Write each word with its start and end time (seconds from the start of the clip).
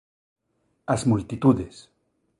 As 0.93 1.03
multitudes 1.05 1.77